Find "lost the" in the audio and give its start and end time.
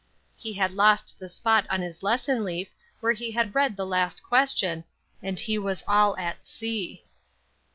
0.73-1.29